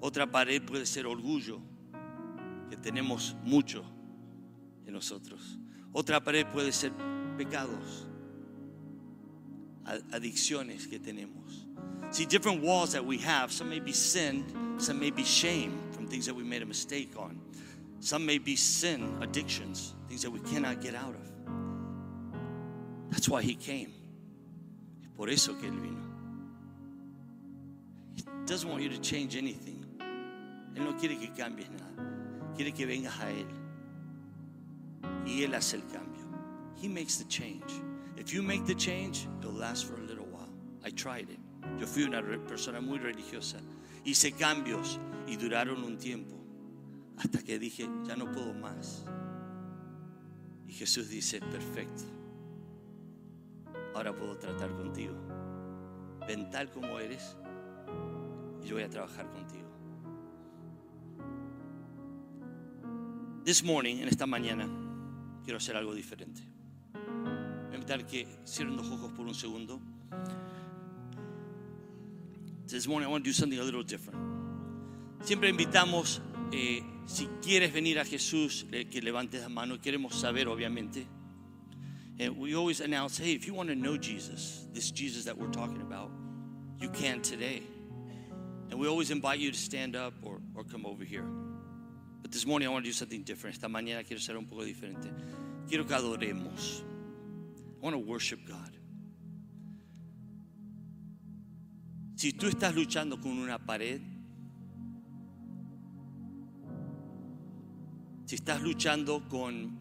[0.00, 1.60] Otra pared puede ser orgullo,
[2.68, 3.84] que tenemos mucho
[4.86, 5.58] en nosotros.
[5.92, 6.92] Otra pared puede ser
[7.36, 8.08] pecados,
[10.10, 11.68] adicciones que tenemos.
[12.12, 14.44] See, different walls that we have, some may be sin,
[14.78, 17.40] some may be shame from things that we made a mistake on.
[18.00, 21.32] Some may be sin, addictions, things that we cannot get out of.
[23.10, 23.94] That's why he came.
[25.16, 26.02] Por eso que vino.
[28.14, 29.82] He doesn't want you to change anything.
[30.74, 32.54] Él no quiere que cambies nada.
[32.54, 33.46] Quiere que vengas a él.
[35.24, 36.26] Y él hace el cambio.
[36.76, 37.72] He makes the change.
[38.18, 40.50] If you make the change, it'll last for a little while.
[40.84, 41.38] I tried it.
[41.78, 43.58] Yo fui una persona muy religiosa.
[44.04, 46.36] Hice cambios y duraron un tiempo.
[47.18, 49.04] Hasta que dije, ya no puedo más.
[50.66, 52.02] Y Jesús dice, perfecto.
[53.94, 55.14] Ahora puedo tratar contigo.
[56.26, 57.36] Ven tal como eres
[58.62, 59.68] y yo voy a trabajar contigo.
[63.44, 64.68] This morning, en esta mañana,
[65.42, 66.42] quiero hacer algo diferente.
[67.68, 69.80] Voy a que cierren los ojos por un segundo.
[72.66, 74.18] This morning I want to do something a little different.
[75.22, 76.20] Siempre invitamos,
[76.52, 79.78] eh, si quieres venir a Jesús, eh, que levantes la mano.
[79.78, 81.06] Queremos saber, obviamente.
[82.18, 85.50] And we always announce, hey, if you want to know Jesus, this Jesus that we're
[85.50, 86.10] talking about,
[86.78, 87.62] you can today.
[88.70, 91.26] And we always invite you to stand up or, or come over here.
[92.22, 93.56] But this morning I want to do something different.
[93.56, 95.10] Esta mañana quiero ser un poco diferente.
[95.68, 96.80] Quiero que adoremos.
[96.80, 98.70] I want to worship God.
[102.22, 104.00] Si tú estás luchando con una pared,
[108.26, 109.76] si estás luchando con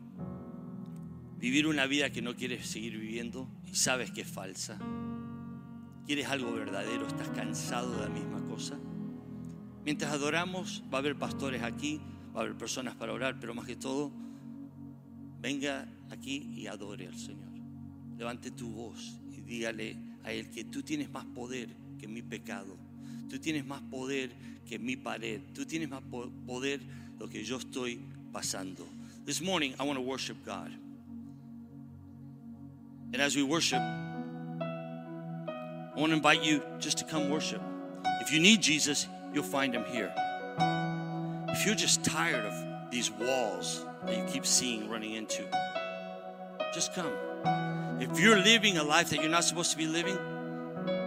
[1.38, 4.80] vivir una vida que no quieres seguir viviendo y sabes que es falsa,
[6.08, 8.80] quieres algo verdadero, estás cansado de la misma cosa,
[9.86, 12.02] mientras adoramos va a haber pastores aquí,
[12.36, 14.12] va a haber personas para orar, pero más que todo,
[15.40, 17.52] venga aquí y adore al Señor.
[18.18, 22.78] Levante tu voz y dígale a Él que tú tienes más poder que mi pecado.
[23.30, 24.30] Tú tienes más poder
[24.68, 25.42] que mi pared.
[25.54, 26.80] Tú tienes más po- poder
[27.20, 28.00] lo que yo estoy
[28.34, 28.86] pasando.
[29.26, 30.72] This morning I want to worship God.
[33.14, 34.64] And as we worship, I
[35.96, 37.62] want to invite you just to come worship.
[38.22, 40.14] If you need Jesus, you'll find him here.
[41.50, 45.44] If you're just tired of these walls that you keep seeing running into,
[46.74, 47.12] just come.
[48.00, 50.18] If you're living a life that you're not supposed to be living,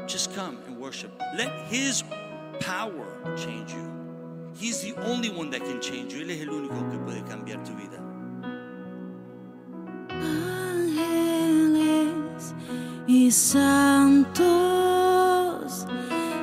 [0.06, 1.10] just come and worship.
[1.36, 2.04] Let His
[2.60, 3.90] power change you.
[4.56, 6.22] He's the only one that can change you.
[6.24, 7.98] Él es el único que puede cambiar tu vida.
[10.70, 11.74] Ángeles
[13.06, 14.44] y santos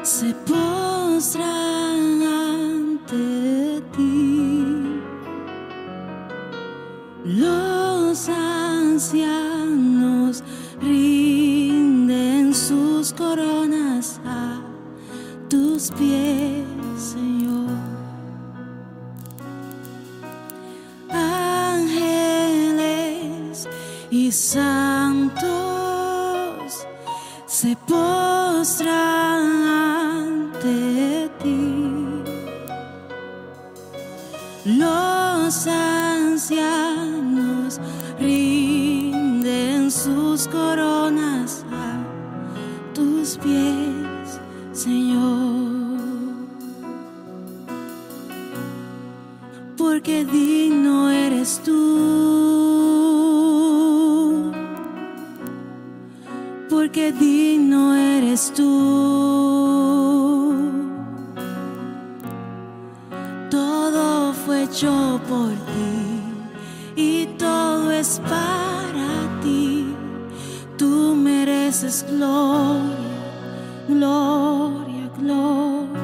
[0.04, 5.02] se postran ante ti.
[7.24, 9.41] Los ancianos
[34.64, 36.62] Los ancianos
[38.20, 41.98] rinden sus coronas a
[42.94, 44.40] tus pies,
[44.72, 46.00] Señor.
[49.78, 52.12] Porque digno eres tú.
[56.70, 59.21] Porque digno eres tú.
[64.82, 66.00] Hecho por ti
[66.96, 69.94] y todo es para ti.
[70.76, 73.22] Tú mereces gloria,
[73.88, 76.02] gloria, gloria.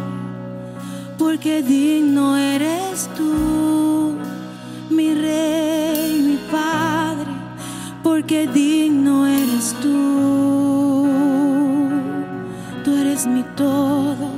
[1.18, 4.14] Porque digno eres tú,
[4.92, 7.32] mi rey, mi padre.
[8.04, 11.08] Porque digno eres tú.
[12.84, 14.30] Tú eres mi todo,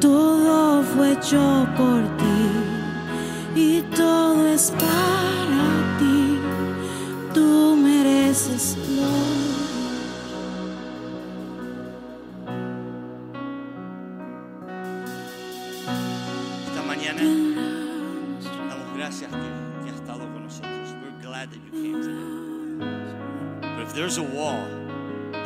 [0.00, 2.09] todo fue hecho por ti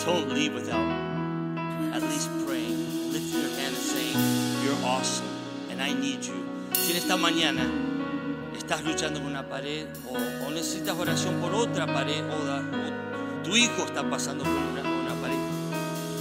[0.05, 0.85] don't leave without
[1.95, 4.17] at least praying, lifting your hand and saying,
[4.63, 5.27] You're awesome
[5.71, 6.35] and I need you.
[6.75, 7.65] Si en esta mañana
[8.55, 14.09] estás luchando con una pared o, necesitas oración por otra pared o, tu hijo está
[14.09, 15.39] pasando por una, por una pared,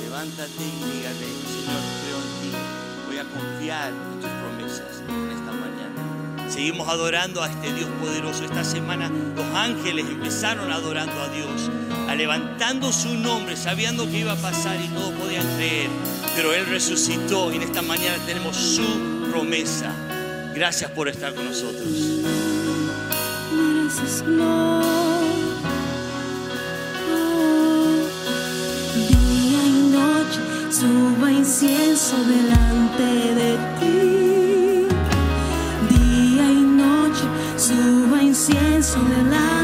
[0.02, 2.52] levántate y dígale, Señor, creo en ti,
[3.08, 6.03] voy a confiar en tus promesas en esta mañana.
[6.54, 8.46] Seguimos adorando a este Dios poderoso.
[8.46, 11.72] Esta semana los ángeles empezaron adorando a Dios,
[12.08, 15.90] a levantando su nombre, sabiendo que iba a pasar y no podían creer.
[16.36, 18.84] Pero Él resucitó y en esta mañana tenemos su
[19.32, 19.96] promesa.
[20.54, 21.90] Gracias por estar con nosotros.
[28.94, 30.40] día y noche
[30.70, 34.43] suba incienso delante de ti.
[38.44, 39.63] Suba incienso delante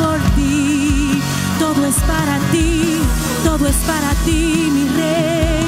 [0.00, 1.20] por ti.
[1.58, 2.98] Todo es para ti.
[3.44, 5.66] Todo es para ti, mi rey.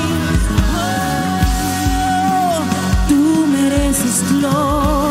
[0.76, 2.60] Oh,
[3.08, 5.01] tú mereces gloria,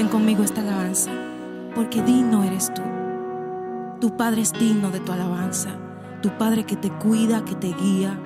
[0.00, 1.10] conmigo esta alabanza.
[1.74, 2.82] Porque digno eres tú.
[4.00, 5.70] Tu Padre es digno de tu alabanza.
[6.22, 8.18] Tu Padre que te cuida, que te guía,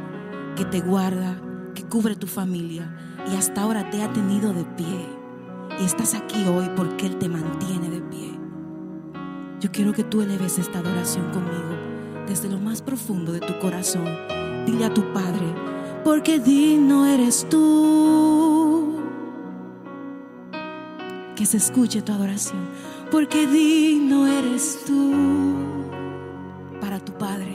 [0.54, 1.36] que te guarda,
[1.74, 2.94] que cubre tu familia
[3.32, 5.06] y hasta ahora te ha tenido de pie.
[5.80, 8.38] Y estás aquí hoy porque Él te mantiene de pie.
[9.60, 11.74] Yo quiero que tú eleves esta adoración conmigo
[12.28, 14.06] desde lo más profundo de tu corazón.
[14.66, 15.46] Dile a tu Padre,
[16.04, 18.85] porque digno eres tú.
[21.36, 22.66] Que se escuche tu adoración,
[23.10, 25.12] porque digno eres tú
[26.80, 27.54] para tu Padre.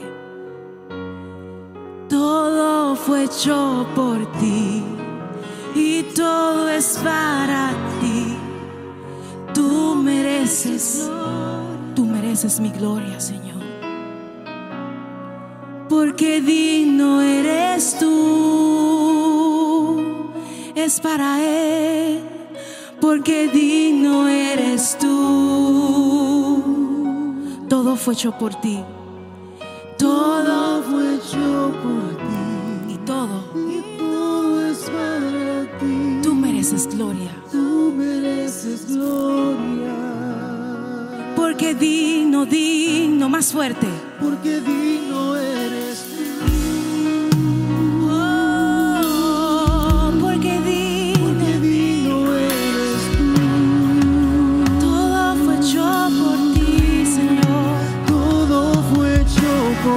[2.08, 4.84] Todo fue hecho por ti
[5.74, 8.36] y todo es para ti.
[9.52, 11.10] Tú mereces,
[11.96, 13.62] tú mereces mi gloria, Señor.
[15.88, 19.64] Porque digno eres tú,
[20.76, 22.31] es para Él.
[23.02, 26.62] Porque digno eres tú.
[27.68, 28.78] Todo fue hecho por ti.
[29.98, 32.94] Todo fue hecho por ti.
[32.94, 33.42] Y todo.
[33.68, 36.20] Y todo es para ti.
[36.22, 37.34] Tú mereces gloria.
[37.50, 39.96] Tú mereces gloria.
[41.34, 43.88] Porque digno, digno, más fuerte.
[44.20, 45.01] Porque digno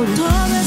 [0.04, 0.64] hecho por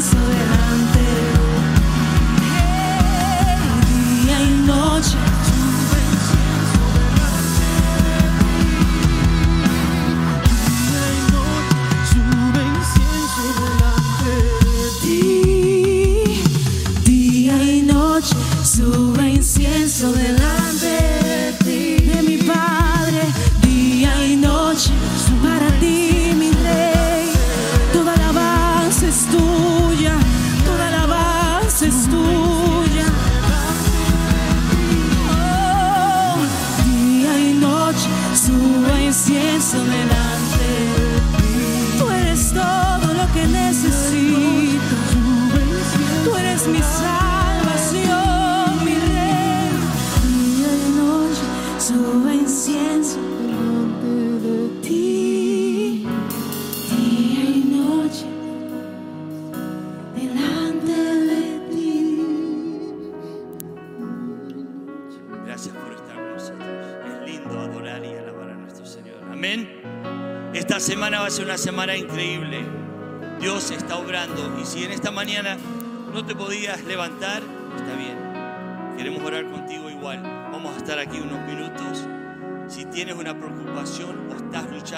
[0.00, 0.27] suba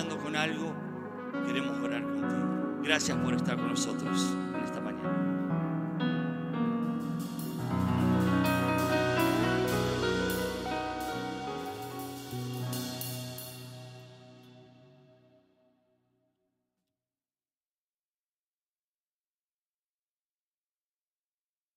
[0.08, 0.72] con algo,
[1.46, 2.80] queremos orar contigo.
[2.82, 4.34] Gracias por estar con nosotros.